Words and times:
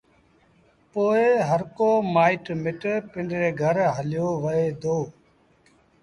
پو 0.91 1.03
هرڪو 1.49 1.87
مآئيٽ 2.13 2.45
مٽ 2.63 2.81
پنڊري 3.11 3.49
گھر 3.61 3.75
هليو 3.95 4.27
وهي 4.43 4.65
دو 4.81 4.97